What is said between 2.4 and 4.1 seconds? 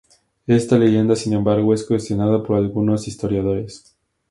por algunos historiadores.